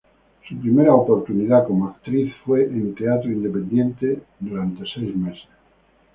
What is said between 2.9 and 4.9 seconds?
teatro independiente por